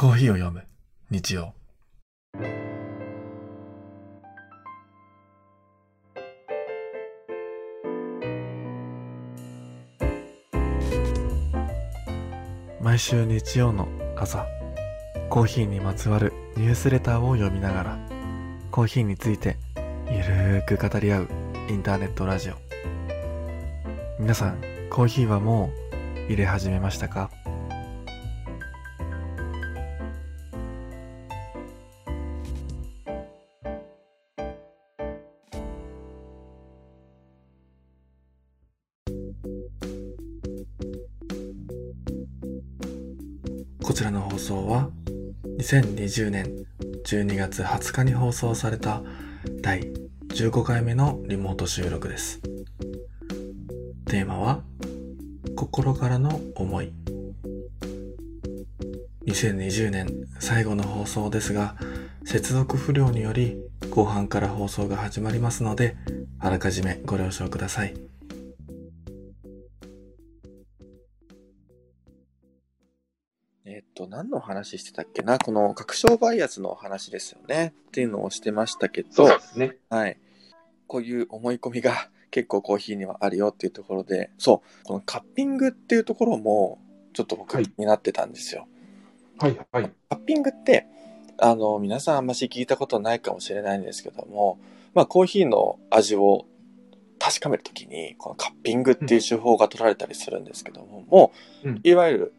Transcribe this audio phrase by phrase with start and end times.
[0.00, 0.62] コーヒーを読む。
[1.10, 1.54] 日曜。
[12.80, 14.46] 毎週日曜の朝
[15.30, 17.98] コーヒーにまつわるニュースレターを読みながら
[18.70, 19.56] コーヒーについて
[20.06, 21.28] ゆるーく語り合う
[21.68, 22.54] インターネットラジオ。
[24.20, 25.72] 皆さんコーヒーはも
[26.28, 27.32] う入れ始めましたか？
[43.88, 44.90] こちらの放送は
[45.58, 46.44] 2020年
[47.06, 49.02] 12月20日に放送された
[49.62, 49.80] 第
[50.28, 52.42] 15回目のリモート収録です。
[54.04, 54.60] テーマは
[55.56, 56.92] 心からの思い。
[59.26, 61.74] 2020年最後の放送ですが、
[62.26, 63.56] 接続不良により
[63.88, 65.96] 後半から放送が始まりますので、
[66.38, 68.07] あらかじめご了承ください。
[74.18, 75.38] 何の話してたっけな？
[75.38, 77.72] この確証バイアスの話ですよね。
[77.88, 79.76] っていうのをしてましたけど、ね。
[79.90, 80.18] はい。
[80.88, 86.80] こういう思い込みが 結構コーヒーにはあるよっていうところで、そう、このカッピングっていうところも、
[87.12, 88.66] ちょっと僕になってたんですよ。
[89.38, 89.92] はい、はい。
[90.08, 90.88] カッピングって、
[91.36, 94.58] あの、皆さんあんまし聞いたことないかもしれないんですけども、
[94.94, 96.44] まあ、コーヒーの味を
[97.20, 102.34] 確かめるときに、このカッピングっていう手法が取られたりするんですけども、もう、うんいわゆる、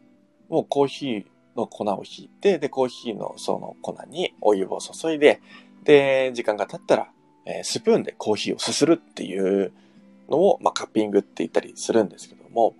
[0.50, 5.40] もうコーヒーの粉をひいて、で、コーヒーのその粉にお湯を注いで、
[5.84, 7.08] で、時間が経ったら、
[7.46, 9.72] えースプーンでコーヒーをすするっていう
[10.28, 12.74] のを、まあ、カッピングって言ったりするんですけども、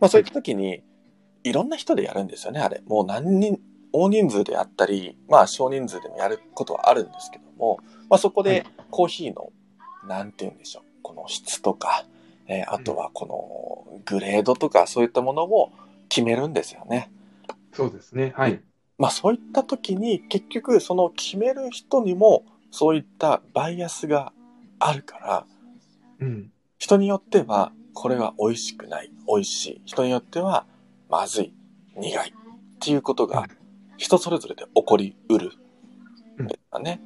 [0.00, 0.82] まあ、そういった時に、
[1.44, 2.82] いろんな人でやるんですよね、あれ。
[2.86, 3.60] もう何人、
[3.92, 7.78] 大人数でやったり、まあ少人数でもやることはあるんですけども、
[8.08, 9.50] まあそこではいコーヒーの、
[10.06, 12.06] なんて言うんでしょう、この質とか、
[12.46, 15.70] えーあとはこのグレードとかそういったものを
[16.08, 17.10] 決めるんですよね。
[17.72, 18.32] そうですね。
[18.36, 18.62] はい。
[18.98, 24.32] まあそういった時に結局その決める人にもそういったバイアスが
[24.78, 25.46] あるから、
[26.20, 26.52] うん。
[26.78, 29.82] 人によってはこれは美味しくない、美味しい。
[29.86, 30.66] 人によっては
[31.08, 31.54] まずい、
[31.96, 32.32] 苦いっ
[32.80, 33.46] ていうことが
[33.96, 35.52] 人それぞれで起こりうる
[36.42, 37.00] んですかね。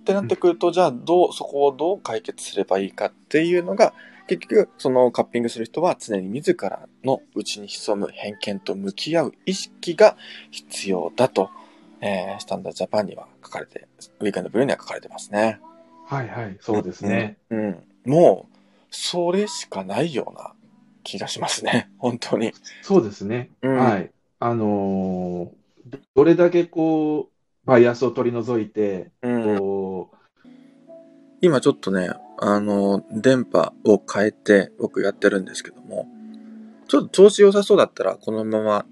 [0.00, 3.94] ってなってくると、じゃあどう、そこをどう解決すればいいかっていうのが、
[4.26, 10.16] 結局、そのカッピングする人は常に自らの内に潜む偏見と向き合う意識が
[10.50, 11.50] 必要だと、
[12.00, 13.86] えー、スタンダードジャパンには書かれて、
[14.20, 15.60] ウィークエンドブルーには書かれてますね。
[16.06, 16.56] はい、はい。
[16.60, 17.36] そうですね。
[17.50, 17.82] うん。
[18.04, 18.56] もう、
[18.90, 20.52] それしかないような
[21.02, 21.90] 気がしますね。
[21.98, 22.52] 本当に。
[22.82, 23.50] そうですね。
[23.62, 24.10] うんはい。
[24.40, 29.58] あのーどどれだけこう、バイアスを取り除いて、うん。
[29.58, 30.10] こ
[31.42, 36.08] 今ちょっとね、あの、電波を変えて僕やってるんですけども、
[36.88, 38.86] ちょっと調子良さそうだったら、このまま、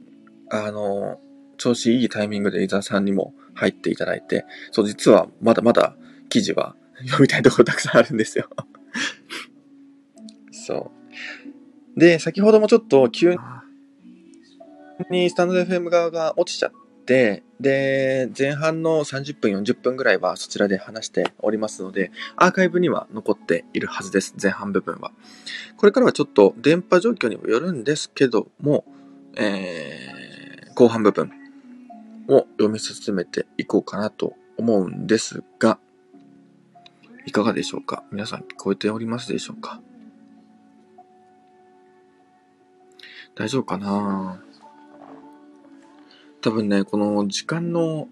[0.50, 1.20] あの、
[1.56, 5.96] 調子いいタイミングで伊沢さんにも入っていただいて、そう、実はまだまだ
[6.28, 6.74] 記事は
[7.06, 8.48] 読みたいところたくさんあるんですよ。
[10.52, 10.90] そ
[11.96, 12.00] う。
[12.00, 13.36] で、先ほどもちょっと急
[15.10, 16.72] にスタンド FM 側が落ちちゃっ
[17.12, 25.12] て、で、前半の30分、40分ぐらいはそちらで話しておりますので、アーカイブには残っているはずです、前半部分は。
[25.76, 28.86] これからはちょっと電波状況にもよるんですけども、
[29.36, 31.30] えー、後半部分
[32.28, 35.78] を読み進めていこうかなと思うんですが、
[37.26, 38.04] いかがでしょうか？
[38.10, 39.80] 皆さん聞こえておりますでしょうか？
[43.36, 44.42] 大丈夫かな？
[46.42, 48.08] 多分ね、この時間の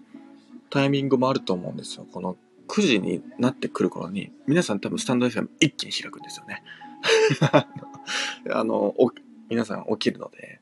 [0.69, 2.07] タイミングもあると思うんですよ。
[2.11, 2.37] この
[2.69, 6.63] 9時になってくる頃に、皆さん多分スタンド FM 一気に開くんですよね。
[8.49, 8.95] あの、
[9.49, 10.61] 皆さん起きるので、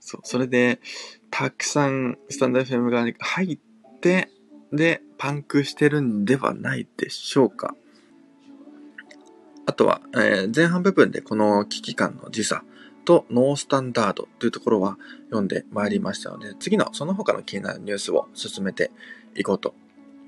[0.00, 0.80] そう、それで、
[1.30, 3.58] たくさんスタンド FM 側に入っ
[4.00, 4.30] て、
[4.72, 7.76] で、パンクしてるんではないでしょうか。
[9.66, 12.64] あとは、えー前半部分でこの危機感の時差
[13.08, 14.98] とノースタンダードというところは
[15.30, 18.90] 読んでまいりましたので、次のその他の気になるニュースを進めて
[19.34, 19.72] いこうと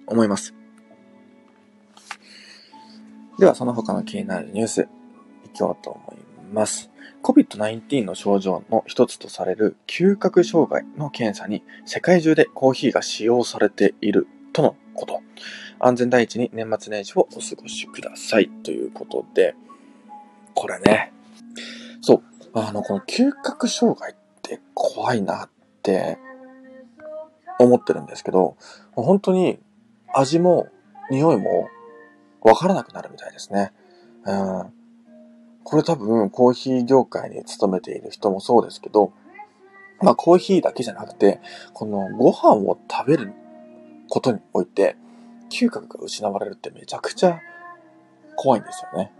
[0.06, 0.54] 思います。
[3.38, 6.90] では、その他の気になるニュース、いこうと思います。
[7.22, 15.20] COVID-19 の症状の一つとされる嗅覚障害の検査に世界中でコーヒーが使用されているとのこと。
[15.80, 19.54] 安全第一に年末年始をお過ごしくださいということで、
[20.54, 21.12] これね、
[22.54, 25.50] あの、この嗅覚障害って怖いなっ
[25.82, 26.18] て、
[27.60, 28.56] 思ってるんですけど、
[28.92, 29.58] 本当に
[30.14, 30.68] 味も
[31.10, 31.68] 匂いも
[32.40, 33.72] わからなくなるみたいですね。
[34.24, 34.72] うん。
[35.62, 39.12] これ多分コーヒー業界に勤めている人もそうですけど、
[40.00, 41.40] まあコーヒーだけじゃなくて、
[41.74, 43.32] このご飯を食べる
[44.08, 44.96] ことにおいて、
[45.50, 47.40] 嗅覚が失われるってめちゃくちゃ
[48.36, 49.12] 怖いんですよね。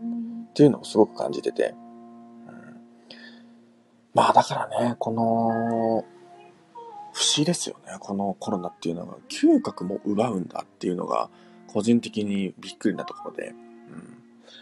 [0.00, 0.44] うん。
[0.44, 1.74] っていうのをすごく感じてて。
[4.14, 6.04] まあだからね、この、
[7.12, 7.96] 不思議ですよね。
[8.00, 11.30] このコロナっていうのが、嗅覚も奪うんだっていうのが、
[11.66, 13.48] 個人的にびっくりなところで。
[13.48, 14.18] うん、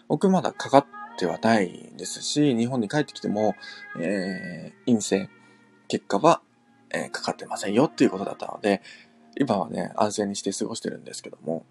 [0.08, 0.86] 僕まだかかっ
[1.16, 3.54] てはないですし、日本に帰ってきても、
[3.98, 5.28] えー、陰性、
[5.88, 6.40] 結果は、
[6.92, 8.82] えーかかってませんよっていうことだったので、
[9.38, 11.64] 今はね、安静にして過ごしてるんですけども、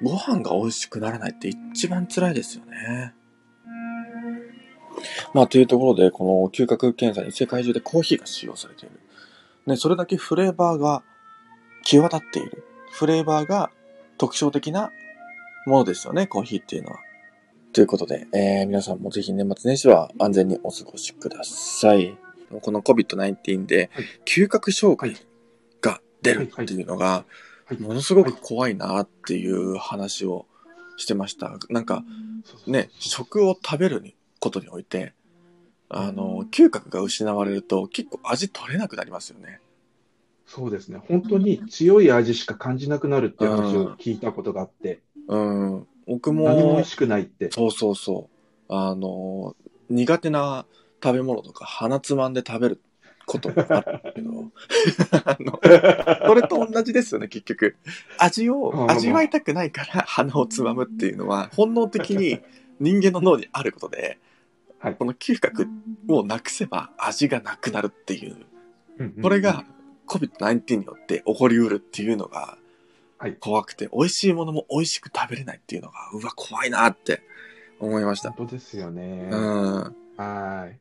[0.00, 3.14] うん、ご飯が美味しくならないって一番辛いですよね。
[5.34, 9.00] まあ、というところで、この嗅覚検査に世界中でコーヒーが使用されている。
[9.66, 11.02] ね、それだけフレーバーが
[11.82, 12.64] 際立っている。
[12.92, 13.70] フレーバーが
[14.18, 14.92] 特徴的な
[15.66, 17.00] ものですよね、コーヒーっていうのは。
[17.72, 22.16] ということで、えー、皆さんもぜひ年末年始は安全にお過ごしください。
[22.62, 25.26] この COVID-19 ではい、嗅覚障害はい
[25.80, 27.24] が出るっていうのが、はい
[27.80, 30.46] ものすごく怖いなっていう話を
[30.96, 31.58] してました。
[31.68, 32.04] なんか
[32.68, 34.00] ね、食を食べる
[34.46, 35.12] ことにおいて、
[35.88, 39.60] あの、嗅覚が失われると結構味取れなくなりますよね。
[40.46, 41.00] そうですね。
[41.08, 45.86] 本当に強い味しか感じなくなるっていう話を聞いたことがあって、うん。
[46.06, 47.50] 僕も何も美味、しくないって。
[47.50, 48.30] そうそうそ
[48.68, 48.72] う。
[48.72, 49.56] あの、
[49.90, 50.66] 苦手な
[51.02, 52.80] 食べ物とか鼻つまんで食べる
[53.26, 54.30] こともあるけど、
[55.24, 55.60] あの、
[56.26, 57.76] それと同じですよね、結局。
[58.18, 62.40] 味をうん味わいたくないから鼻をつまむっていうのは、本能的に
[62.78, 64.18] 人間の脳にあることで、
[64.78, 65.66] はいこの嗅覚
[66.08, 68.36] をなくせば味がなくなるっていう、
[68.98, 69.64] うんうんこれが
[70.06, 72.56] COVID-19 によって起こりうるっていうのが
[73.18, 77.22] はい怖くて、美味しいものも美味しく食べれないっていうのが、うわ、怖いなって
[77.80, 78.30] 思いました。
[78.32, 79.28] 本当ですよね。
[79.32, 79.96] うん。
[80.16, 80.78] はい。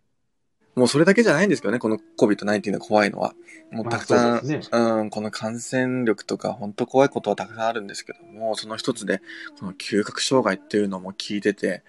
[0.78, 3.34] もうそれだけじゃないんですけどね、この COVID-19 の怖いのは。
[3.72, 9.22] もうまあたくさん、そうですうん、この感染力とか本当怖いことはたくさんあるんですけども、その一つで、
[9.58, 11.84] この嗅覚障害っていうのも聞いてて、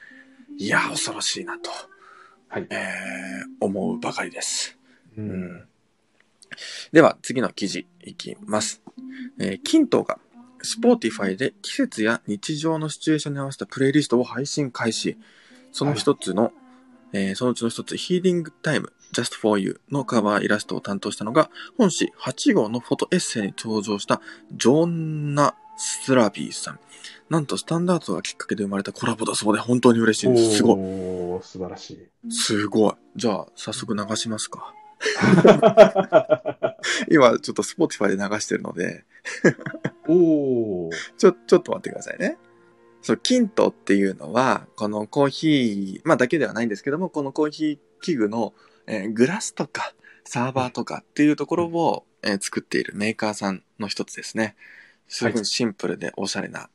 [0.59, 1.71] いや、恐ろしいなと、
[2.57, 2.67] はい。
[2.71, 2.79] えー、
[3.61, 4.79] 思うばかりです。
[5.19, 5.65] ううんん。
[6.91, 8.81] では、次の記事いきます。
[9.39, 10.19] えー、キントが、
[10.63, 15.19] Spotify で季節や日常のシチュエーションに合わせたプレイリストを配信開始。
[15.71, 16.51] その一つの、
[17.13, 24.23] えーそのうちの一つ、 Healing Time Just for You のカバーイラストを担当したのが、本誌8号のフォトエッセイに登場した
[24.55, 26.81] ジョンナ・スラビーさん。
[27.29, 30.57] なんと Standart がきっかけで生まれたコラボだそうで本当に嬉しいです。
[30.59, 30.77] すごい。
[30.77, 32.09] おー素晴らしい。
[32.31, 32.95] すごい。
[33.17, 34.73] じゃあ、早速流しますか。
[37.11, 39.05] 今、ちょっと Spotify で流してるので、
[40.09, 42.39] おー ちょ、ちょっと待ってくださいね。
[43.03, 48.55] そう、キントっていうのは、このコーヒー、まあだけではないんですけども、このコーヒー器具の、
[48.87, 49.95] えーグラスとか
[50.25, 54.57] サーバーとかっていうところを、えー作っているメーカーさんの一つですね。
[55.09, 56.69] すごいシンプルでおしゃれな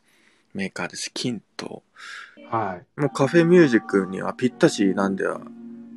[0.53, 1.12] メーカーです。
[1.13, 1.84] キント。
[2.50, 3.00] はい。
[3.00, 5.41] もうカフェミュージックにはぴったしなんでは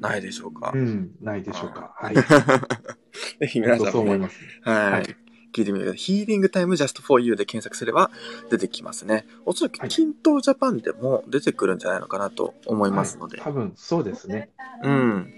[0.00, 0.72] ないでしょうか。
[0.74, 1.92] うん、ないでしょうか。
[1.96, 2.14] はい。
[3.40, 4.38] ぜひ皆さんもね、そう思います。
[4.62, 4.92] はい。
[4.92, 5.16] はい
[5.54, 5.98] 聞いてみてください。
[5.98, 8.10] ヒーリングタイムジャストフォーユーで検索すれば
[8.50, 9.24] 出てきますね。
[9.46, 13.38] おそらく、はいキントジャパンでも出てくるんじゃないのかなと思いますので。
[13.38, 14.50] はい多分そうですね。
[14.82, 15.32] うん。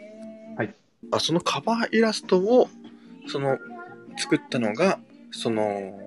[0.56, 0.74] はい。
[1.12, 2.68] あ、そのカバーイラストを、
[3.28, 3.58] その、
[4.16, 4.98] 作ったのが、
[5.30, 6.05] その、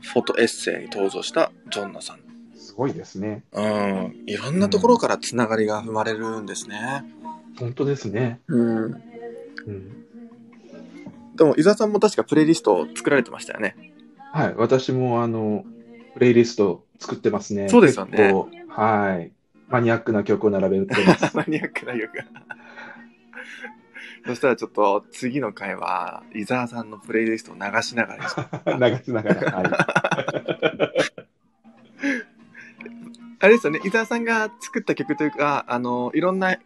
[0.00, 2.18] フォトエッセイに登場したジョンナさん。
[2.56, 3.44] すごいですね。
[3.52, 4.24] うん。
[4.26, 7.04] いろんなところからつながりが生まれるんですね。
[7.58, 8.40] 本当ですね。
[8.48, 8.84] うん。
[8.84, 10.06] うん。
[11.36, 13.76] でも、伊沢さんも確かプレイリストを作られてましたよね。
[14.32, 14.54] はい。
[14.56, 15.64] 私も、あの、
[16.14, 17.68] プレイリスト作ってますね。
[17.68, 18.32] そうですよね
[18.68, 19.32] はい。
[19.68, 21.34] マニアックな曲を並べてます。
[21.36, 22.24] マニアックな曲が。
[24.26, 28.24] そしたらちょっと次の回は伊沢さんのプレイリストを流しながら
[28.90, 29.56] 流しながら。
[29.56, 29.66] はい。
[33.38, 36.56] あれですよね伊沢さんが作った曲というかあのいろんな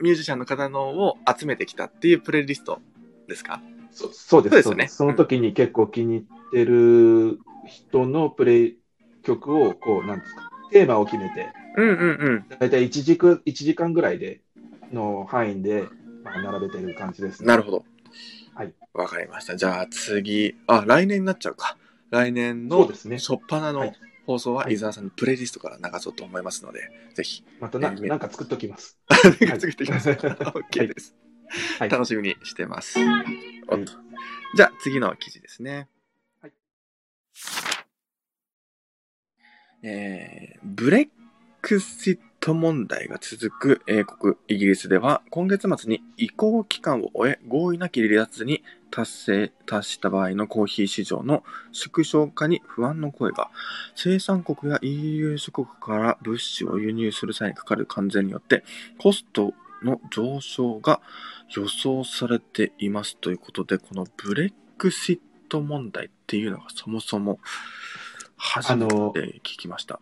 [0.00, 2.80] ミュージシャンの方のを集めてきたっていうプレイリスト
[3.28, 3.60] ですか？
[3.92, 4.52] そそうです。
[4.52, 8.78] そうですよねその時に結構気に入ってる人のプレイ
[9.22, 14.40] 曲を、こう、なんですか、テーマを決めて、うんうんうんだいたい1時間 ,1 時間ぐらいで
[14.92, 15.84] の範囲で、
[16.28, 17.46] まあ、並べてる感じですね。
[17.46, 17.84] なるほど。
[18.54, 18.74] はい。
[18.92, 19.56] わかりました。
[19.56, 20.56] じゃあ次。
[20.66, 21.76] あ来年になっちゃうか。
[22.10, 23.18] 来年のそうですね。
[23.18, 23.92] 初っ端のはい。
[24.26, 24.74] 放送ははい。
[24.74, 27.44] 伊沢さんのプレイリストから流そうと思いますので、ぜひ。
[27.60, 28.98] またなえーなんか作っときます。
[29.08, 30.10] 作ってきます。
[30.10, 31.14] OK です。
[31.78, 31.88] はい。
[31.88, 32.98] 楽しみにしてます。
[33.68, 33.92] おっと
[34.54, 35.88] じゃあ次の記事ですね。
[36.42, 36.52] はい。
[39.82, 41.08] えー、ブレッ
[41.62, 51.42] クシット問題が続く英国、イギリスでは今月末に移行期間を終え合意なき離脱に達成、達した場合のコーヒー市場の
[51.72, 53.50] 縮小化に不安の声が
[53.94, 58.64] 生産国や EU 諸国から物資を輸入する際にかかる関税によって
[58.98, 59.52] コスト
[59.82, 61.00] の上昇が
[61.54, 65.18] 予想されていますということで、このブレックシッ
[65.48, 67.38] ト問題っていうのがそもそも
[68.36, 68.94] 初めて
[69.42, 70.00] 聞きました。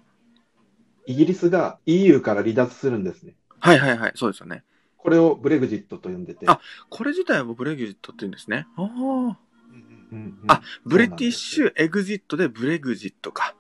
[1.07, 3.35] イギリスが EU から離脱するんですね。
[3.59, 4.65] はいはいはい、そうですよね。
[4.97, 6.47] これをブレグジットと呼んでて。
[6.49, 6.61] あ
[6.91, 8.67] これ自体はブレグジットって言うんですね。
[8.77, 8.87] ああ。
[8.87, 9.39] うん
[10.13, 13.55] うんあブレティッシュエグジットでブレグジットか。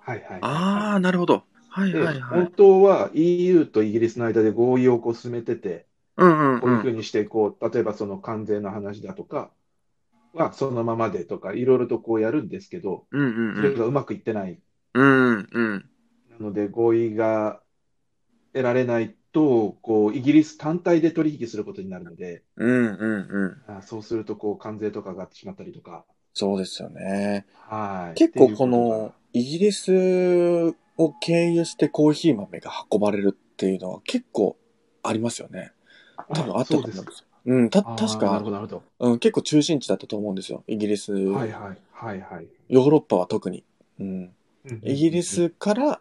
[0.00, 0.38] はいはい。
[0.40, 1.44] ああ、なるほど。
[1.68, 2.40] はいではいはい。
[2.40, 5.86] 本当は EU とイギリスの間で合意をこう進めてて、
[6.16, 6.88] うんうんこういうふう。
[6.88, 9.50] うんにして、こう、例えばその関税の話だとか
[10.32, 13.56] はそのままでとか、いろいろとこうやるんですけど、うんうんうん。
[13.56, 14.58] それがうまくいってない。
[14.94, 15.85] うんうん。
[16.56, 17.60] で、合意が
[18.54, 23.78] 得られないと、こう、イギリス単体で取引することになるので、うんうんうん。
[23.78, 27.46] あそうすると、こう、関税とかが上がってしまったりとか、そうですよね。
[27.54, 28.18] はい。
[28.18, 34.56] 結構このイギリスを経由してコーヒー豆が運ばれるっていうのは結構
[35.02, 35.72] ありますよね。
[36.34, 37.04] 多分あったと思うんですよ。
[37.46, 38.42] うん、た、確か
[38.98, 40.62] うん、結構中心地だったと思うんですよ。
[40.66, 41.32] イギリス、ど。
[41.32, 42.48] はいはい、はいはい。
[42.68, 43.64] ヨーロッパは特に。
[44.00, 44.34] うん。
[44.64, 46.00] うんイギリスから、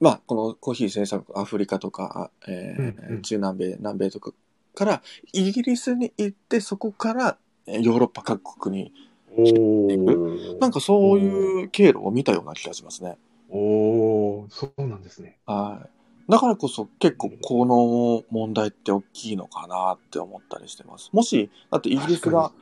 [0.00, 4.32] まあ、このコーヒー生産国、アフリカとか、えーうんうん中南米、南米とか
[4.74, 8.92] から、イギリスに行って、そこからえーヨーロッパ各国に、
[9.36, 13.18] おーなんかそういう経路を見たような気がしますね。
[13.50, 15.38] おーそうなんですね。
[15.46, 15.86] は
[16.28, 16.30] い。
[16.30, 21.10] だからこそ結構この問題って大きいのかなって思ったりしてます。
[21.12, 22.52] もし、だってイギリスが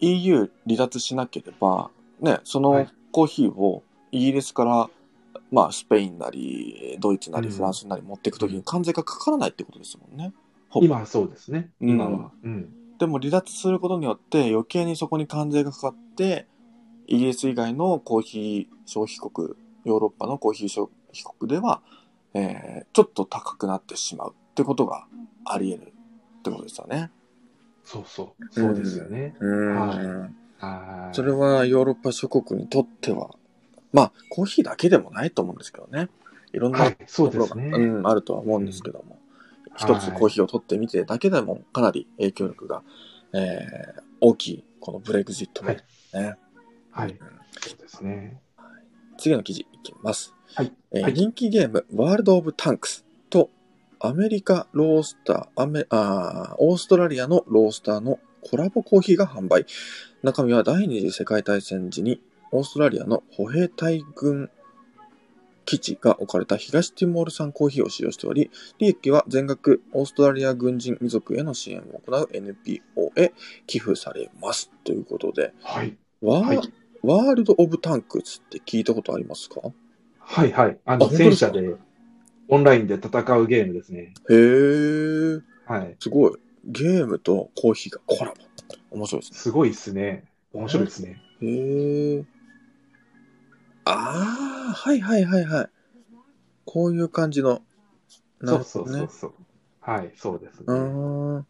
[0.00, 4.90] EU 離脱しなければ、ね、そのはいコーヒーをイギリスから、
[5.52, 10.32] まあスペインなり、ドイツなりうんフランスなり持っていくときに関税がかからないってことですもんね。
[10.74, 11.70] 今はそうですね。
[11.80, 12.32] うん今は。
[12.42, 12.72] うん。
[12.98, 16.46] でも離脱することによって余計にそこに関税がかかって、
[17.06, 21.82] イギリス以外のコーヒー消費国、ヨーロッパのコーヒー消費国では、
[22.34, 25.06] えーちょっと高くなってしまうってことが
[25.44, 25.92] あり得る
[26.38, 27.10] ってことですよね。
[27.84, 28.54] そうそう。
[28.54, 29.34] そうですよね。
[29.40, 29.76] うん
[30.58, 31.14] はい。
[31.14, 33.30] それはヨーロッパ諸国にとっては、
[33.92, 36.08] まあ、コーヒーだけでもないと思うんですけどね。
[36.52, 37.78] いろんは、なところが、うですね。
[37.78, 39.18] うん、あるとは思うんですけども。
[39.76, 42.82] 一、つはいコーヒーを取ってみてだけでもかなり影響力が、
[43.32, 45.78] えー大きい、このブレグジットね。
[46.14, 46.36] ね
[46.92, 47.18] はい。
[47.58, 48.40] そうですね。
[49.18, 50.32] 次の記事いきます。
[50.54, 53.50] はいえーはい人気ゲーム、ワールド・オブ・タンクスと、
[53.98, 59.66] アメリカロースター、アメあーオーストラリアのロースターのコラボコーヒーが販売。
[60.22, 62.20] 中身は第二次世界大戦時に
[62.52, 64.50] オーストラリアの歩兵隊軍
[65.64, 73.32] 基地が置かれた東ティモール産コーヒーを使用しており、利益は全額オーストラリア軍人遺族への支援を行う NPO へ
[73.66, 74.70] 寄付されます。
[74.84, 75.96] ということで、はい。
[76.20, 79.60] ワー,、はいワールド・オブ・タンクスって聞いたことありますか？
[80.18, 80.78] はいはい。
[80.84, 81.52] ああの、本当ですか？
[81.52, 81.76] 戦車で、
[82.48, 84.14] オンラインで戦うゲームですね。
[84.30, 85.42] へー。
[85.66, 85.96] はい。
[85.98, 86.32] すごい。
[86.64, 88.36] ゲームとコーヒーがコラボ。
[88.96, 90.24] 面白いですすごいですね。
[90.52, 91.20] 面白いですね。
[91.40, 91.48] ね。
[91.48, 92.24] へー。
[93.92, 95.70] あー、はいはいはいはい。
[96.64, 97.62] こういう感じの。
[98.40, 98.98] なそうそうるほどね。
[98.98, 99.32] そうそう。
[99.80, 100.64] はい、そうですね。
[100.66, 101.46] うーん。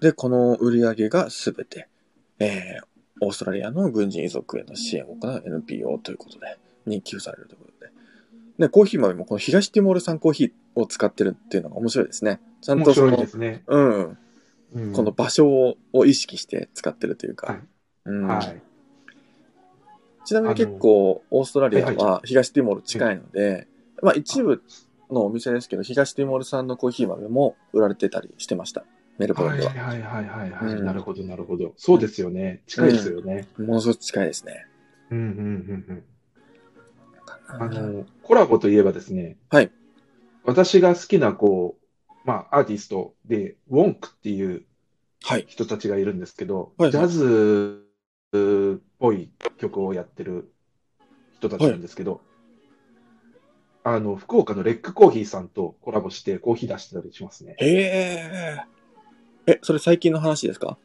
[0.00, 1.88] で、この売り上げがすべて、
[2.38, 7.92] えー、オーストラリアの軍人遺族への支援を行う NPO ということで、に寄付されるということで。
[8.58, 12.40] で、コーヒー豆もこの東ティモール産コーヒーを使ってるっていうのが面白いですね。
[12.60, 13.62] ちゃん面とそのね。
[13.66, 14.18] うん。
[14.74, 17.46] うんこの場所をを意識して使ってるというか。
[17.46, 17.60] はい
[18.06, 18.62] うんはい。
[20.26, 23.68] ちなみに結構、オーストラリアはいは東ティモール近いので、
[24.02, 24.62] まあ一部
[25.10, 28.84] のお店ですけど、東ティモール産のコーヒー豆も売られてたりしてました。
[29.18, 29.70] メルボルンでは。
[29.70, 31.72] はいはいはいはいはい、うんなるほどなるほど。
[31.76, 32.62] そうですよね。
[32.66, 33.46] 近いですよね。
[33.56, 34.66] ものすごく近いですね。
[35.10, 36.04] うんうんうんうん。
[37.48, 39.70] あの、コラボといえばですね、はい。
[40.44, 41.76] 私が好きな、こ
[42.08, 44.64] う、まあ、アーティストで、ウォンクっていう
[45.22, 45.46] はい。
[45.48, 47.85] 人たちがいるんですけど、はいジャズ
[48.34, 50.52] っぽい曲をやってる
[51.34, 52.20] 人たちなんですけど、
[53.84, 57.54] あの、福岡のレックコーヒーさんとコラボしてコーヒー出してたりしますね。
[57.58, 58.64] へえ。
[59.46, 60.76] え、それ最近の話ですか？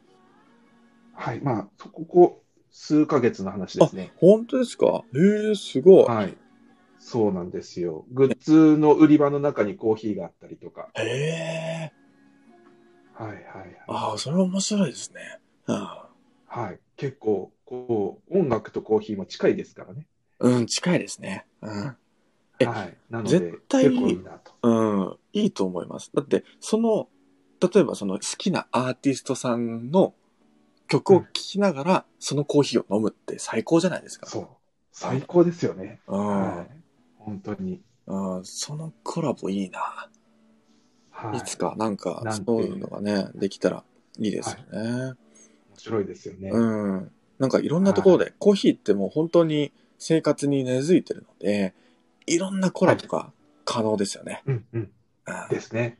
[1.14, 1.40] はい。
[1.40, 4.12] まあ、そここ数ヶ月の話ですね。
[4.18, 5.02] 本当ですか？
[5.14, 6.04] へえ、すごい。
[6.04, 6.36] はい。
[7.00, 8.06] そうなんですよ。
[8.12, 10.90] グッズの売り場の中にコーヒーがあったりとか。
[10.94, 11.92] へえ。
[13.14, 13.76] はいはいはい。
[13.88, 15.40] ああ、それは面白いですね。
[15.66, 15.76] うん。
[16.46, 16.78] はい。
[16.96, 20.06] 結構、こう、音楽とコーヒーも近いですからね。
[20.40, 21.46] うん、近いですね。
[21.62, 21.96] うん。
[22.58, 22.96] えはい。
[23.10, 24.52] なので、絶対結構いいなと。
[24.62, 26.10] うん、いいと思います。
[26.14, 27.08] だって、その、
[27.60, 30.14] 例えばその好きなアーティストさんの
[30.88, 34.26] 曲を聴きながら、そのコーヒーを飲むって最高じゃないですか。
[34.26, 34.48] そう。
[34.90, 36.00] 最高ですよね。
[36.08, 36.26] うん。
[36.26, 36.76] はい。
[37.18, 37.80] 本当に。
[38.06, 40.08] うん、そのコラボいいな。
[41.10, 41.38] はい。
[41.38, 43.84] いつかなんかそういうのがね、できたら
[44.18, 45.00] いいですよね。
[45.00, 45.16] 面
[45.82, 46.50] 白いですよね。
[46.50, 47.10] うん。
[47.38, 51.74] なんかいろんなところで、コーヒーってもう本当に生活に根付いてるので、
[52.26, 53.32] いろんなコラボが
[53.64, 54.42] 可能ですよね。
[54.46, 54.80] うんうん。
[54.80, 54.90] うん
[55.50, 55.98] ですね。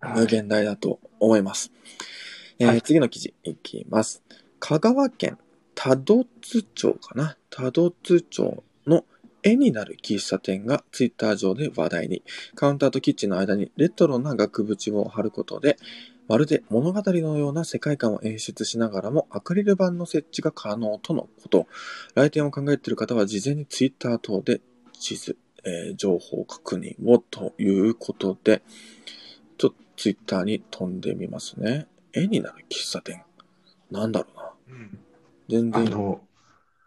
[0.00, 1.72] はい無限大だと思います。
[2.58, 4.22] えーはい次の記事いきます。
[4.60, 5.38] 香川県
[5.74, 7.36] 多度津町かな？
[7.50, 9.04] 多度津町の
[9.42, 12.22] 絵になる喫茶店がツイッター上で話題に。
[12.54, 15.78] カウンターとキッチンの間にレトロな額縁を貼ることで、
[16.26, 21.66] まるで物語のような世界観を演出しながらもアクリル板の設置が可能とのこと。
[22.14, 24.60] 来店を考えている方は事前にツイッター等で
[24.98, 28.62] 地図、えー情報確認をということで、
[29.58, 31.86] ちょっとツイッターに飛んでみますね。
[32.12, 33.22] 絵になる喫茶店。
[33.90, 34.52] なんだろうな。
[34.68, 34.98] うん
[35.48, 36.18] 全然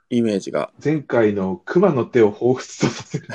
[0.10, 0.72] イメージが。
[0.84, 3.28] 前回の熊の手を彷彿とさせる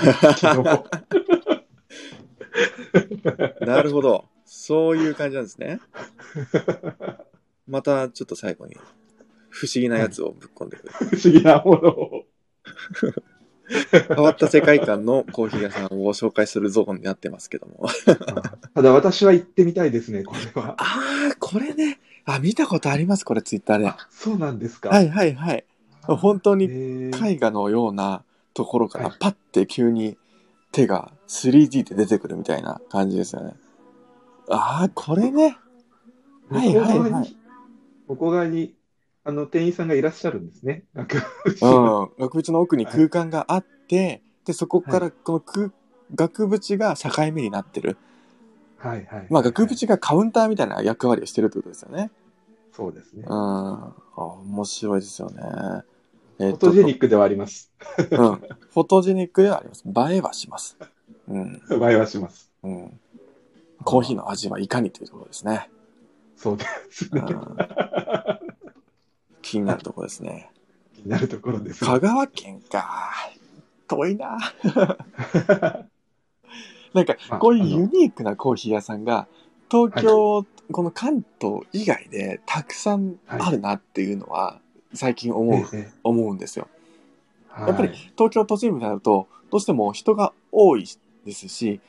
[3.66, 4.31] なるほど。
[4.54, 5.80] そういう感じなんですね。
[7.66, 8.76] またちょっと最後に
[9.48, 10.92] 不思議なやつをぶっ込んでくる。
[11.16, 12.24] 不思議なものを。
[13.90, 17.88] 変わった世界観のコーヒー屋さんを紹介するゾーンになってますけども。
[18.74, 20.74] ただ私は行ってみたいですね、これは。
[20.76, 21.98] ああ、これね。
[22.26, 23.88] あ、見たことあります、これツイッターで。
[23.88, 24.90] あ、そうなんですか。
[24.90, 25.64] はいはいはい。
[26.02, 28.22] 本当に絵画のような
[28.52, 30.18] ところからはいパッて急に
[30.72, 33.54] 手が 3D で出てくるみたいな感じですよね。
[34.52, 35.56] ああ、これね。
[36.50, 37.36] 向はいはいはい
[38.06, 38.74] 向こう側に、
[39.24, 40.84] あの、店員さんがいらっしゃるんですね。
[40.92, 41.18] なんか、
[41.62, 42.10] うん。
[42.18, 45.70] 額縁の奥に空間があって、で、そこからこの空、
[46.14, 47.96] 額縁が境目になってる。
[48.76, 49.26] はいはい。
[49.30, 52.10] まあ、額縁がカウンターみたいな役割をしてるってことですよね。
[52.72, 53.32] そうですねうん。。
[53.32, 55.42] あ面白いですよね。
[56.38, 57.72] えフォトジェニックではあります。
[57.88, 58.06] うん。
[58.06, 59.84] フォトジェニックではあります。
[59.86, 60.76] 映えはします。
[61.28, 61.62] うん。
[61.70, 62.50] 映えはします。
[62.62, 63.00] うん。
[63.84, 65.70] コーヒーの味はいかにというところですね。
[66.36, 67.22] そうですね。
[67.26, 67.56] うん、
[69.42, 70.50] 気になるところですね。
[70.94, 71.84] 気になるところです。
[71.84, 73.12] 香川県か。
[73.88, 74.38] 遠いな。
[76.94, 79.26] なんか、まあこういうユニークなコーヒー屋さんが、
[79.70, 84.60] 東京、この関東以外でたくさんあるなっていうのは、
[84.94, 86.64] 最近思う、ええ思うんですよ。
[86.64, 86.72] はい
[87.66, 90.86] やっぱり東京都心部になると、どうしても人が多い
[91.26, 91.80] ですし、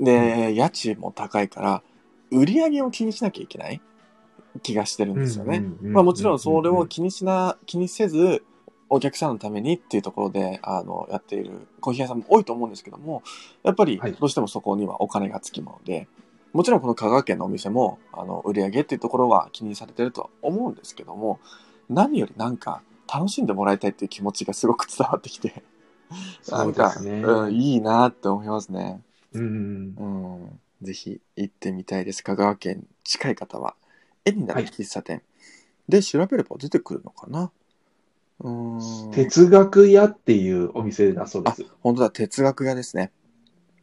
[0.00, 1.82] で、家賃も高いから、
[2.30, 3.80] 売り上げを気にしなきゃいけない
[4.62, 5.62] 気がしてるんですよね。
[5.82, 8.42] まあもちろんそれを気にしな、気にせず、
[8.88, 13.22] お客さんのためにっていうところで、あの、やっているコーヒー屋さんも多いと思うんですけども、
[13.62, 16.08] やっぱりはいどうしてもそこにはお金がつきもので、
[16.52, 21.38] もちろんこの香川県のお店も、あの、売り上げっていうところは気にされてるとは思うんですけども、
[21.88, 22.82] 何よりなんか
[23.12, 25.62] 楽しんでもらいたいっていう気持ちがすごく伝わってきて、
[26.50, 27.22] なんでか、すね。
[27.22, 29.02] うん、いいなって思いますね。
[29.34, 30.04] うんう
[30.46, 30.60] ん。
[30.82, 32.22] ぜひ行ってみたいです。
[32.22, 33.74] 香川県近い方は。
[34.24, 35.22] 絵になる喫茶店。
[35.88, 37.50] で、調べれば出てくるのかな
[38.40, 39.10] うーん。
[39.12, 41.64] 哲学屋っていうお店だそうです。
[41.80, 43.12] 本当だ、哲学屋ですね。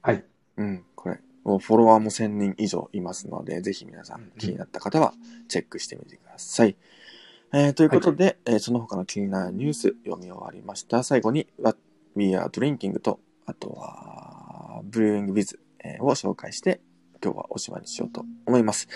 [0.01, 0.23] はい。
[0.57, 1.19] うん、これ。
[1.43, 5.13] もうフォロワーも1000人以上いますので、ぜひ皆さうんうんん気になった方は
[5.47, 6.75] チェックしてみてください。
[7.53, 11.03] えーということで、えーその他の気になるニュース読み終わりました。
[11.03, 11.79] 最後に、What
[12.15, 14.26] We Are Drinking と、あとは、
[14.89, 16.81] With えーを紹介して、
[17.23, 18.87] 今日はおしまいにしようと思います。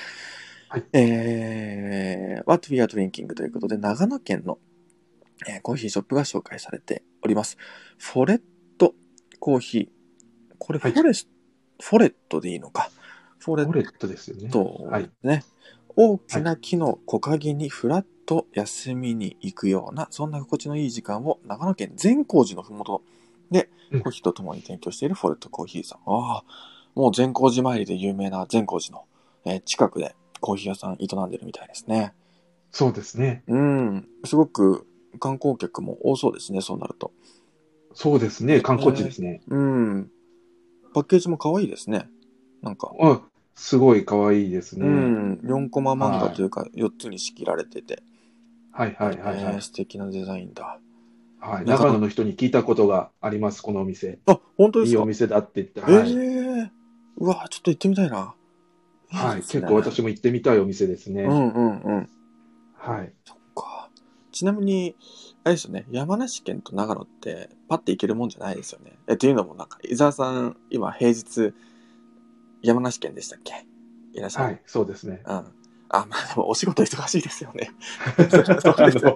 [0.69, 4.57] はいえー What We Are Drinking ということで、長野県の、
[5.47, 7.57] えーコーヒーショップが紹介されております。
[7.97, 8.41] フォレッ
[8.77, 8.93] ト
[9.39, 9.89] コーヒー。
[10.57, 11.27] これフはいォレス、
[11.81, 12.89] フォレットでいいのか。
[13.39, 14.49] フォレットですよね。
[14.49, 15.09] トはい。
[15.23, 15.43] ね。
[15.95, 23.03] 大きな木の木陰にふらっと休みに行くような、そんな心地のいい時間を長野県善光寺のふもと
[23.51, 25.99] で、うんコーヒーと共に提供しているフォレットコーヒーさん。
[26.05, 26.43] ああ、
[26.95, 29.03] もう善光寺参りで有名な善光寺の、
[29.45, 32.13] えー近くでコーヒー屋さん営んでるみたいですね。
[32.71, 33.43] そうですね。
[33.47, 34.07] うん。
[34.25, 34.87] すごく
[35.19, 37.11] 観光客も多そうですね、そうなると。
[37.93, 38.61] そうですね。
[38.61, 39.41] 観光地ですね。
[39.47, 40.11] うん。
[40.93, 42.07] パッケージも可愛いですね。
[42.61, 42.91] なんか。
[43.01, 43.21] あ、
[43.55, 44.85] すごい可愛いですね。
[44.85, 45.33] うん。
[45.43, 48.01] 4コマ漫画というか、4つに仕切られてて。
[48.71, 49.61] はいはいはいはいえー。
[49.61, 50.79] 素敵なデザインだ。
[51.41, 54.19] はい、長野の人に聞いたことがあります、このお店。
[54.27, 54.97] あ、本当ですか？
[54.99, 55.81] いいお店だって言って。
[55.87, 56.13] えはい。
[56.13, 56.69] ー、
[57.17, 58.33] うわ、ちょっと行ってみたいな。
[59.09, 59.41] はい。
[59.41, 61.23] 結構私も行ってみたいお店ですね。
[61.23, 62.09] うんうんうん。
[62.75, 63.11] はい。
[63.25, 63.89] そっか。
[64.31, 64.95] ちなみに、
[65.43, 68.93] あれですよね、山梨県と長野って、パッて行けるもんじゃないですよね。
[69.07, 71.53] え、っていうのもなんか、伊沢さん、今平日、
[72.61, 73.65] 山梨県でしたっけ？
[74.13, 74.45] いらっしゃる。
[74.45, 74.61] はい。
[74.67, 75.23] そうですね。
[75.25, 75.33] うん。
[75.33, 75.43] あ、
[75.89, 77.71] まあでもお仕事忙しいですよね。
[78.15, 78.45] そうですよ
[78.77, 79.15] あのすいません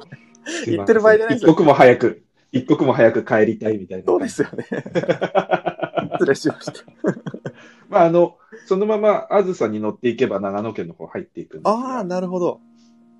[0.65, 4.03] 言ってる場合じゃないですよ一刻も早く、一刻も早く帰りたいみたいな。
[4.05, 4.65] そうですよね。
[6.15, 6.83] 失礼しました。
[7.89, 12.59] まあ、あの、そのまま、あずさに乗っていけば長野県の方入っていくんですああ、が、なるほど。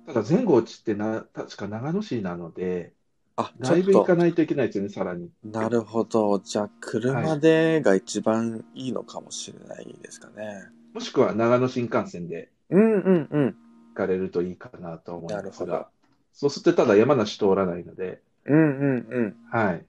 [0.06, 2.92] ただ前後地ってな、確か長野市なので、
[3.36, 5.30] あ、ちだいぶ行かないといけないですよね、さらに。
[5.44, 6.38] なるほど。
[6.38, 10.68] じゃあ、車でが一番いいのかもしれないですかね。
[10.94, 13.56] もしくは長野新幹線でうんうんうん。
[13.90, 15.90] 行かれるといいかなと思いなるほどますが、
[16.36, 19.36] そうするとただ山梨通らないので、うんうんうん。
[19.50, 19.86] はい。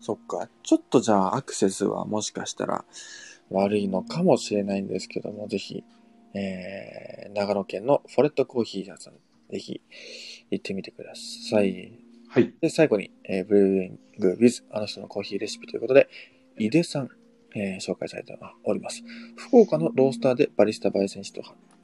[0.00, 0.48] そっか。
[0.62, 2.84] ちょっとじゃあアクセスはもしかしたら
[3.50, 5.82] 悪いのかもしれないんですけども、ぜひ、
[6.34, 9.14] えー、長野県のフォレットコーヒー屋さん、
[9.50, 9.80] ぜひ
[10.52, 11.92] 行ってみてください。
[12.28, 12.54] はい。
[12.60, 16.08] で、最後に、えー、ブルーイング with あの人のコーヒーレシピということで、
[16.58, 17.08] 井出さん、
[17.56, 19.02] えー紹介されております。
[19.36, 21.42] 福岡のロースターでバリスタ焙煎士と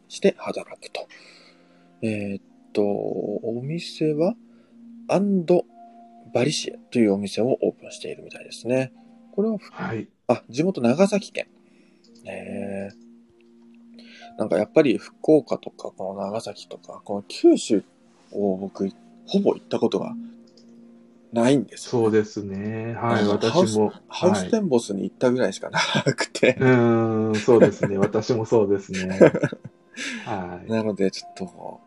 [0.08, 1.08] して働くと。
[2.00, 4.34] えーっと、お店は、
[5.08, 5.64] アンド
[6.34, 8.92] バリシエというお店をオープンしているみたいですね。
[9.32, 10.08] これは、はい。
[10.26, 11.46] あ、地元長崎県。
[12.26, 17.84] えー、なんかやっぱり福岡とか、この長崎とか、この九州
[18.32, 18.90] を僕、
[19.26, 20.14] ほぼ行ったことが
[21.32, 21.90] ないんですよ。
[21.90, 22.94] そうですね。
[22.94, 23.26] はい。
[23.26, 23.92] 私も。
[24.08, 25.80] ハウステはいンボスに行ったぐらいしかな
[26.14, 26.56] くて。
[26.60, 27.98] うーん、そうですね。
[27.98, 29.18] 私もそうですね。
[30.24, 30.70] はい。
[30.70, 31.80] なので、ちょっと、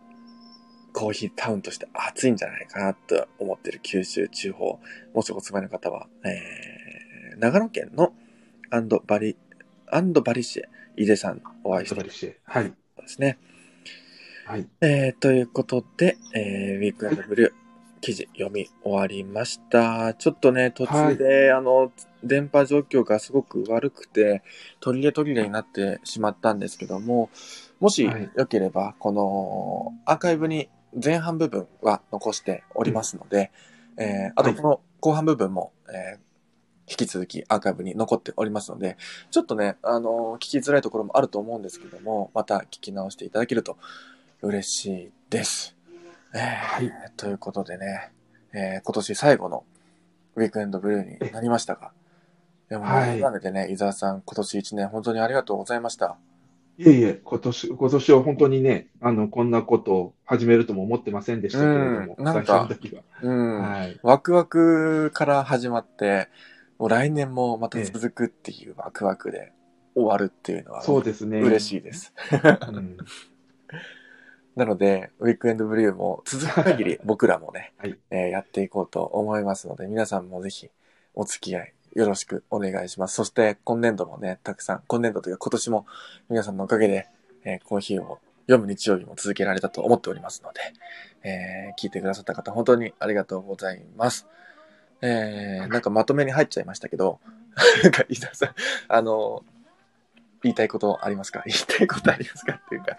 [0.97, 4.79] コーヒータウンとして暑いんじゃないかなと思ってる九州地方、
[5.13, 8.13] もしお住まいの方は、えー、長野県の
[8.71, 9.37] アンドバリ、
[9.91, 12.37] アンドバリシエ、井出さんお会いしているバリシエ。
[12.45, 12.63] はい。
[12.63, 12.73] で
[13.05, 13.37] すね。
[14.47, 14.67] はい。
[14.81, 20.15] えー、ということで、えー、ウィークエンドブルー記事読み終わりました。
[20.15, 21.91] ちょっとね、途中で、あの、
[22.23, 24.41] 電波状況がすごく悪くて、
[24.79, 27.29] 途切れ途切れになってしまったんですけども、
[27.79, 33.51] もしはいよければ、このアーカイブに前半部分は残しておりますので、
[33.97, 36.19] えーあとはいこの後半部分も、えー
[36.89, 38.95] 引き続きアーカイブに残っておりますので、
[39.29, 43.77] ちょっとね、あの聞きづらいところもあると思うんですけども、また聞き直していただけると
[44.41, 45.75] 嬉しいです。
[46.33, 48.13] えーはいということでね、
[48.53, 49.65] えー今年最後の
[50.35, 51.91] ウィークエンドブルーになりましたが、
[52.69, 56.15] でも、はい改めてね、伊沢さん、今年1年本当にありがとうございました。
[56.77, 63.01] いえいえ、今年、今年は本当にね、あの、こんなことを始めるとも思ってませんでしたけれども、うんなんか最初の時は。
[63.23, 63.61] うん。
[63.61, 63.99] はい。
[64.03, 66.29] ワクワクから始まって、
[66.77, 69.53] もう来年もまた続くっていうワクワクで
[69.95, 71.39] 終わるっていうのは、そうですね。
[71.41, 72.13] 嬉しいです。
[72.31, 72.97] うん。
[74.55, 80.69] なので、ウィークエンドブリューも続く限り僕らもね、はいえーやっていこうと思いますので、皆さんもぜひ
[81.13, 83.15] お付き合いよろしくお願いします。
[83.15, 85.85] そして今年度もね、たくさん、今年度というか今年も
[86.29, 87.07] 皆さんのおかげで、
[87.43, 90.59] えーコーヒーを読む日曜日も続けられたと思っておりますので、
[91.23, 94.27] えー聞いてくださった方本当にありがとうございます。
[95.01, 97.19] えーなんかまとめに入っちゃいましたけど、
[97.83, 98.49] なんか伊沢さん、
[98.87, 99.43] あの、
[100.43, 101.41] 言いたいことありますか？
[101.47, 102.53] 言いたいことありますか？
[102.53, 102.97] っていうか、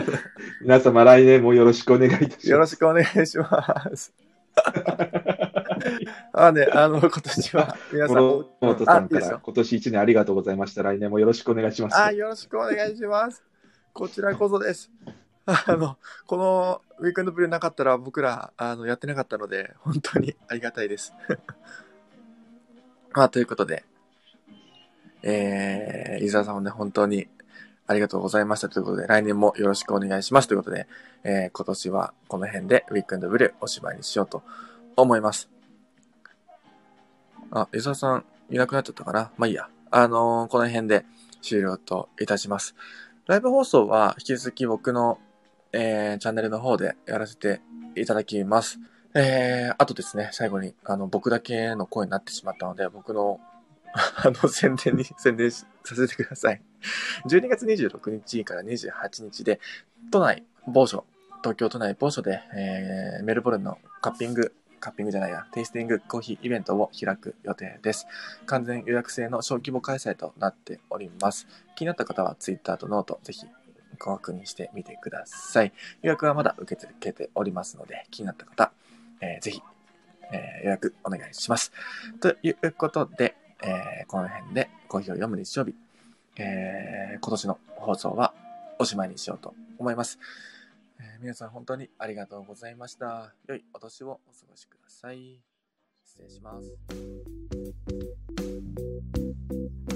[0.62, 2.48] 皆様来年もよろしくお願いいたします。
[2.50, 4.12] よろしくお願いします。
[6.32, 10.82] あね、あの、今年は皆さん、諸本さんから今年1年ありがとうございました。
[10.82, 11.96] 来年もよろしくお願いします。
[11.96, 13.42] あ、よろしくお願いします。
[13.92, 14.90] こちらこそです。
[15.46, 21.12] あの、このウィークエンドブリューなかったら僕ら、あの、やってなかったので、本当にありがたいです。
[23.12, 23.84] まあ、ということで、
[25.22, 27.28] えー、伊沢さんもね、本当に
[27.86, 30.86] ありがとうございましたということで、来年もよろしくお願いしますということで、
[31.24, 34.42] えー、今年はこの辺でウィークエンドブリューおしまいにしようと
[34.96, 35.50] 思います。
[37.52, 39.30] あ、伊沢さんいなくなっちゃったかな？
[39.36, 39.68] まあいいや。
[39.90, 41.04] あのーこの辺で
[41.42, 42.74] 終了といたします。
[43.26, 45.18] ライブ放送は引き続き僕の、
[45.72, 47.60] えーチャンネルの方でやらせて
[47.96, 48.78] いただきます。
[49.14, 53.40] えー、あとですね、最後に、あの、僕だけの声になってしまったので、僕の、
[53.92, 56.62] あの、宣伝に、宣伝させてください。
[57.28, 59.58] 12月26日から28日で、
[60.12, 61.04] 都内某所、
[61.42, 68.06] 東京都内某所で、えーメルボルンのカッピング、カッピングじゃないや、テイスティングコーヒーイベントを開く予定です。
[68.46, 71.46] 完全予約制の小規模開催となっております。
[71.76, 73.46] 気になった方は Twitter とノート、ぜひ
[73.98, 75.72] ご確認してみてください。
[76.02, 78.72] 予約はまだ受け付けておりますので、気になった方、
[79.20, 79.62] えーぜひ、
[80.32, 81.72] えー予約お願いします。
[82.20, 85.74] ということで、えーこの辺でコーヒーを読む日曜日、
[86.36, 88.32] えー、今年の放送は
[88.78, 90.18] おしまいにしようと思います。
[91.20, 93.34] 皆さん本当にありがとうございました。
[93.46, 95.38] 良いお年をお過ごしください。
[96.02, 96.74] 失礼します。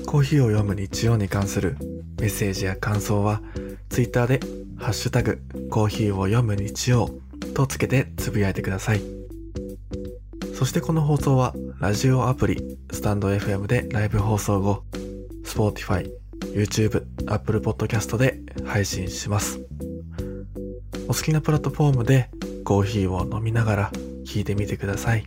[0.07, 1.77] コーヒーを読む日曜に関する
[2.21, 3.41] メッセージや感想は、
[3.89, 4.41] ツイッターで、
[4.77, 7.09] ハッシュタグ、コーヒーを読む日曜
[7.55, 9.01] とつけてつぶやいてください。
[10.55, 14.85] そしてこの放送は、ラジオアプリ、スタンド FM でライブ放送後、
[15.43, 16.07] Spotify、
[16.55, 19.59] YouTube、Apple Podcast で配信します。
[21.07, 22.31] お好きなプラットフォームで
[22.65, 23.91] コーヒーを飲みながら
[24.27, 25.27] 聞いてみてください。